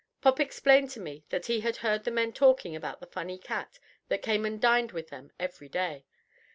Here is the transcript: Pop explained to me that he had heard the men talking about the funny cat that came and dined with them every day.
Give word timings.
Pop 0.19 0.39
explained 0.39 0.89
to 0.89 0.99
me 0.99 1.25
that 1.29 1.45
he 1.45 1.59
had 1.61 1.75
heard 1.77 2.05
the 2.05 2.09
men 2.09 2.33
talking 2.33 2.75
about 2.75 2.99
the 3.01 3.05
funny 3.05 3.37
cat 3.37 3.77
that 4.07 4.23
came 4.23 4.45
and 4.47 4.59
dined 4.59 4.93
with 4.93 5.09
them 5.09 5.31
every 5.39 5.69
day. 5.69 6.07